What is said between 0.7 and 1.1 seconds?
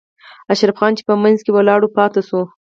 خان چې